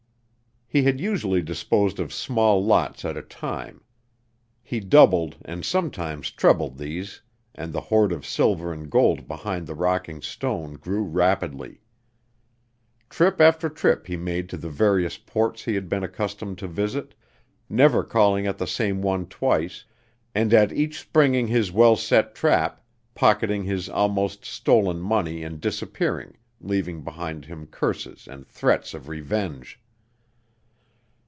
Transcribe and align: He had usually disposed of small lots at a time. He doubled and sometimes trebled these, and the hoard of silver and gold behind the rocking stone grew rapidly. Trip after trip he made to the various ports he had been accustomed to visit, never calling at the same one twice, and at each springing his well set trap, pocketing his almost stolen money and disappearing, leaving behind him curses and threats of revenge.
He 0.73 0.83
had 0.83 1.01
usually 1.01 1.41
disposed 1.41 1.99
of 1.99 2.13
small 2.13 2.63
lots 2.63 3.03
at 3.03 3.17
a 3.17 3.21
time. 3.21 3.83
He 4.63 4.79
doubled 4.79 5.35
and 5.43 5.65
sometimes 5.65 6.31
trebled 6.31 6.77
these, 6.77 7.21
and 7.53 7.73
the 7.73 7.81
hoard 7.81 8.13
of 8.13 8.25
silver 8.25 8.71
and 8.71 8.89
gold 8.89 9.27
behind 9.27 9.67
the 9.67 9.75
rocking 9.75 10.21
stone 10.21 10.75
grew 10.75 11.03
rapidly. 11.03 11.81
Trip 13.09 13.41
after 13.41 13.67
trip 13.67 14.07
he 14.07 14.15
made 14.15 14.47
to 14.47 14.55
the 14.55 14.69
various 14.69 15.17
ports 15.17 15.65
he 15.65 15.75
had 15.75 15.89
been 15.89 16.03
accustomed 16.05 16.57
to 16.59 16.69
visit, 16.69 17.15
never 17.67 18.01
calling 18.01 18.47
at 18.47 18.57
the 18.57 18.65
same 18.65 19.01
one 19.01 19.25
twice, 19.25 19.83
and 20.33 20.53
at 20.53 20.71
each 20.71 20.97
springing 21.01 21.47
his 21.47 21.69
well 21.73 21.97
set 21.97 22.33
trap, 22.33 22.81
pocketing 23.13 23.65
his 23.65 23.89
almost 23.89 24.45
stolen 24.45 25.01
money 25.01 25.43
and 25.43 25.59
disappearing, 25.59 26.37
leaving 26.61 27.03
behind 27.03 27.43
him 27.43 27.67
curses 27.67 28.25
and 28.25 28.47
threats 28.47 28.93
of 28.93 29.09
revenge. 29.09 29.77